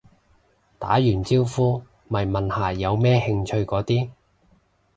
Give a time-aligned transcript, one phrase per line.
[0.79, 4.09] 打完招呼咪問下有咩興趣嗰啲